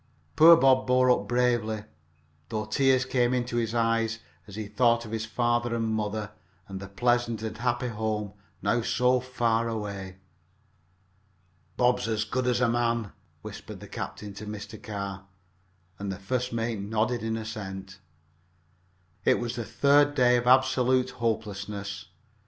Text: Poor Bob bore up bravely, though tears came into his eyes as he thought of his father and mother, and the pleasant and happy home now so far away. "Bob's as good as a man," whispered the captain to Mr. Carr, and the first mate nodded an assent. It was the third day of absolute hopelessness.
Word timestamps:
Poor 0.35 0.57
Bob 0.57 0.87
bore 0.87 1.11
up 1.11 1.27
bravely, 1.27 1.83
though 2.49 2.65
tears 2.65 3.05
came 3.05 3.35
into 3.35 3.57
his 3.57 3.75
eyes 3.75 4.17
as 4.47 4.55
he 4.55 4.65
thought 4.65 5.05
of 5.05 5.11
his 5.11 5.27
father 5.27 5.75
and 5.75 5.89
mother, 5.89 6.31
and 6.67 6.79
the 6.79 6.87
pleasant 6.87 7.43
and 7.43 7.59
happy 7.59 7.87
home 7.89 8.33
now 8.63 8.81
so 8.81 9.19
far 9.19 9.67
away. 9.67 10.17
"Bob's 11.77 12.07
as 12.07 12.23
good 12.23 12.47
as 12.47 12.61
a 12.61 12.67
man," 12.67 13.11
whispered 13.43 13.79
the 13.79 13.87
captain 13.87 14.33
to 14.33 14.47
Mr. 14.47 14.81
Carr, 14.81 15.27
and 15.99 16.11
the 16.11 16.17
first 16.17 16.51
mate 16.51 16.79
nodded 16.79 17.21
an 17.21 17.37
assent. 17.37 17.99
It 19.23 19.37
was 19.39 19.55
the 19.55 19.63
third 19.63 20.15
day 20.15 20.35
of 20.35 20.47
absolute 20.47 21.11
hopelessness. 21.11 22.07